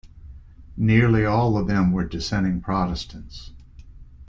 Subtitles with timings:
[0.77, 3.51] Nearly all of them were Dissenting Protestants.